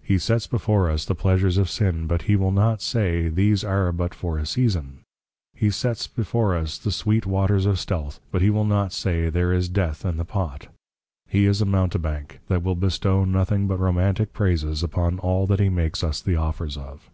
[0.00, 3.92] He sets before us, The Pleasures of Sin; but he will not say, These are
[3.92, 5.00] but for a Season.
[5.52, 9.52] He sets before us, The sweet Waters of Stealth; but he will not say, There
[9.52, 10.68] is Death in the Pot.
[11.28, 15.68] He is a Mountebank, that will bestow nothing but Romantic Praises upon all that he
[15.68, 17.10] makes us the Offers of.